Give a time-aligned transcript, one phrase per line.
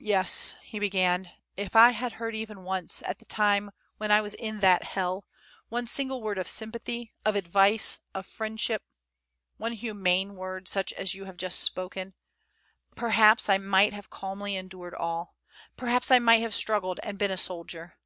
[0.00, 4.32] "Yes," he began, "if I had heard even once, at the time when I was
[4.32, 5.26] in that hell,
[5.68, 8.82] one single word of sympathy, of advice, of friendship
[9.58, 12.14] one humane word such as you have just spoken,
[12.96, 15.36] perhaps I might have calmly endured all;
[15.76, 17.98] perhaps I might have struggled, and been a soldier.